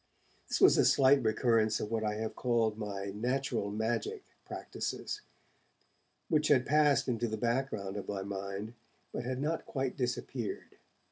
This 0.47 0.59
was 0.59 0.79
a 0.79 0.85
slight 0.85 1.21
recurrence 1.21 1.79
of 1.79 1.91
what 1.91 2.03
I 2.03 2.15
have 2.15 2.35
called 2.35 2.75
my 2.75 3.11
'natural 3.13 3.69
magic' 3.69 4.23
practices, 4.45 5.21
which 6.27 6.47
had 6.47 6.65
passed 6.65 7.07
into 7.07 7.27
the 7.27 7.37
background 7.37 7.97
of 7.97 8.07
my 8.09 8.23
mind, 8.23 8.73
but 9.13 9.25
had 9.25 9.39
not 9.39 9.67
quite 9.67 9.95
disappeared. 9.95 10.79